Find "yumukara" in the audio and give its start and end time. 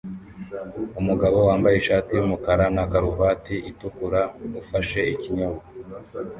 2.13-2.65